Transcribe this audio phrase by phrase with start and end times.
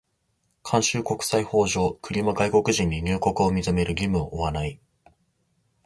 [0.63, 4.79] 慣習国際法上、国は外国人に入国を認める義務を負わない。